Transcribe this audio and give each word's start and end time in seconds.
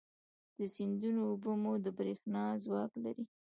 د 0.59 0.61
سیندونو 0.75 1.21
اوبه 1.29 1.51
مو 1.61 1.73
د 1.85 1.87
برېښنا 1.97 2.43
ځواک 2.63 2.91
لري. 3.03 3.25